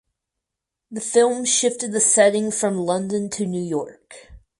The 0.89 0.99
film 0.99 1.45
shifted 1.45 1.91
the 1.91 1.99
setting 1.99 2.49
from 2.49 2.75
London 2.75 3.29
to 3.29 3.45
New 3.45 3.61
York. 3.61 4.31